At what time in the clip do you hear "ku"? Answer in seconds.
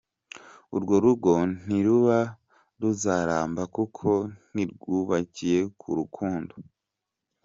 5.79-5.89